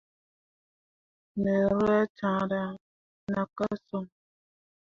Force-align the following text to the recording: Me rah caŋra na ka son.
Me 1.41 1.55
rah 1.87 2.05
caŋra 2.17 2.63
na 3.31 3.41
ka 3.55 3.67
son. 3.87 4.05